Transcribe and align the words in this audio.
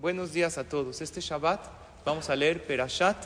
Buenos 0.00 0.32
días 0.32 0.56
a 0.56 0.64
todos. 0.64 1.02
Este 1.02 1.20
Shabbat 1.20 1.60
vamos 2.06 2.30
a 2.30 2.34
leer 2.34 2.64
Perashat 2.64 3.18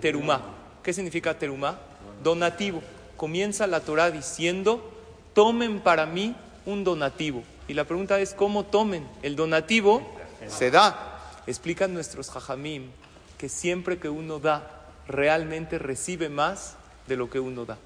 Terumá. 0.00 0.40
¿Qué 0.80 0.92
significa 0.92 1.36
Terumá? 1.36 1.80
Donativo. 2.22 2.80
Comienza 3.16 3.66
la 3.66 3.80
Torah 3.80 4.12
diciendo, 4.12 4.88
tomen 5.34 5.80
para 5.80 6.06
mí 6.06 6.36
un 6.64 6.84
donativo. 6.84 7.42
Y 7.66 7.74
la 7.74 7.82
pregunta 7.82 8.20
es, 8.20 8.34
¿cómo 8.34 8.62
tomen? 8.62 9.04
El 9.22 9.34
donativo 9.34 10.08
se 10.46 10.70
da. 10.70 11.18
Explican 11.48 11.92
nuestros 11.92 12.30
jajamim 12.30 12.92
que 13.36 13.48
siempre 13.48 13.98
que 13.98 14.08
uno 14.08 14.38
da, 14.38 14.92
realmente 15.08 15.76
recibe 15.76 16.28
más 16.28 16.76
de 17.08 17.16
lo 17.16 17.30
que 17.30 17.40
uno 17.40 17.64
da. 17.64 17.78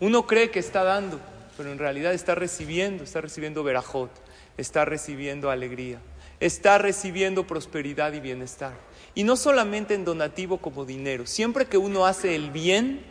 Uno 0.00 0.26
cree 0.26 0.50
que 0.50 0.58
está 0.58 0.82
dando, 0.82 1.20
pero 1.56 1.70
en 1.70 1.78
realidad 1.78 2.12
está 2.12 2.34
recibiendo, 2.34 3.04
está 3.04 3.20
recibiendo 3.20 3.62
verajot, 3.62 4.10
está 4.56 4.84
recibiendo 4.84 5.48
alegría, 5.48 6.00
está 6.40 6.78
recibiendo 6.78 7.46
prosperidad 7.46 8.12
y 8.12 8.20
bienestar. 8.20 8.74
Y 9.14 9.24
no 9.24 9.36
solamente 9.36 9.94
en 9.94 10.04
donativo 10.04 10.58
como 10.58 10.84
dinero, 10.84 11.26
siempre 11.26 11.66
que 11.66 11.78
uno 11.78 12.06
hace 12.06 12.34
el 12.34 12.50
bien, 12.50 13.04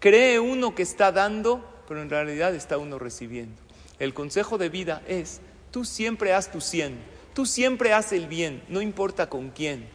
cree 0.00 0.38
uno 0.38 0.74
que 0.74 0.82
está 0.82 1.12
dando, 1.12 1.64
pero 1.88 2.02
en 2.02 2.10
realidad 2.10 2.54
está 2.54 2.78
uno 2.78 2.98
recibiendo. 2.98 3.60
El 3.98 4.12
consejo 4.12 4.58
de 4.58 4.68
vida 4.68 5.02
es, 5.08 5.40
tú 5.70 5.84
siempre 5.84 6.34
haz 6.34 6.50
tu 6.50 6.60
cien, 6.60 6.98
tú 7.34 7.46
siempre 7.46 7.92
haz 7.92 8.12
el 8.12 8.26
bien, 8.26 8.62
no 8.68 8.82
importa 8.82 9.28
con 9.28 9.50
quién. 9.50 9.88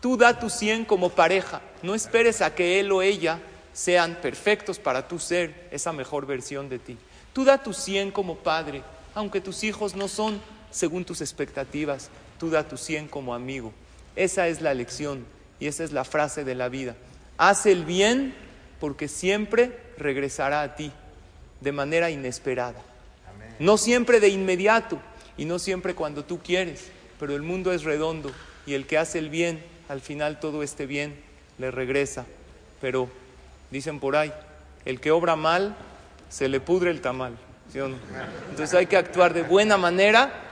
Tú 0.00 0.16
da 0.16 0.38
tu 0.38 0.50
cien 0.50 0.84
como 0.84 1.10
pareja, 1.10 1.62
no 1.82 1.94
esperes 1.94 2.42
a 2.42 2.54
que 2.54 2.78
él 2.78 2.92
o 2.92 3.00
ella 3.00 3.40
sean 3.72 4.16
perfectos 4.22 4.78
para 4.78 5.06
tú 5.06 5.18
ser 5.18 5.68
esa 5.70 5.92
mejor 5.92 6.26
versión 6.26 6.68
de 6.68 6.78
ti. 6.78 6.96
Tú 7.34 7.44
da 7.44 7.62
tu 7.62 7.74
100 7.74 8.10
como 8.10 8.36
padre, 8.36 8.82
aunque 9.14 9.42
tus 9.42 9.62
hijos 9.64 9.94
no 9.94 10.08
son 10.08 10.40
según 10.76 11.04
tus 11.04 11.20
expectativas, 11.20 12.10
tú 12.38 12.50
da 12.50 12.68
tu 12.68 12.76
100 12.76 13.08
como 13.08 13.34
amigo. 13.34 13.72
Esa 14.14 14.48
es 14.48 14.60
la 14.60 14.74
lección 14.74 15.24
y 15.58 15.66
esa 15.66 15.84
es 15.84 15.92
la 15.92 16.04
frase 16.04 16.44
de 16.44 16.54
la 16.54 16.68
vida. 16.68 16.96
Haz 17.38 17.66
el 17.66 17.84
bien 17.84 18.34
porque 18.80 19.08
siempre 19.08 19.78
regresará 19.98 20.62
a 20.62 20.76
ti 20.76 20.92
de 21.60 21.72
manera 21.72 22.10
inesperada. 22.10 22.80
No 23.58 23.78
siempre 23.78 24.20
de 24.20 24.28
inmediato 24.28 25.00
y 25.36 25.44
no 25.44 25.58
siempre 25.58 25.94
cuando 25.94 26.24
tú 26.24 26.40
quieres, 26.40 26.88
pero 27.18 27.34
el 27.34 27.42
mundo 27.42 27.72
es 27.72 27.84
redondo 27.84 28.30
y 28.66 28.74
el 28.74 28.86
que 28.86 28.98
hace 28.98 29.18
el 29.18 29.30
bien, 29.30 29.62
al 29.88 30.00
final 30.00 30.40
todo 30.40 30.62
este 30.62 30.86
bien 30.86 31.14
le 31.58 31.70
regresa. 31.70 32.26
Pero 32.80 33.08
Dicen 33.70 33.98
por 33.98 34.16
ahí, 34.16 34.32
el 34.84 35.00
que 35.00 35.10
obra 35.10 35.36
mal, 35.36 35.74
se 36.28 36.48
le 36.48 36.60
pudre 36.60 36.90
el 36.90 37.00
tamal. 37.00 37.36
Entonces 38.50 38.74
hay 38.74 38.86
que 38.86 38.96
actuar 38.96 39.34
de 39.34 39.42
buena 39.42 39.76
manera 39.76 40.32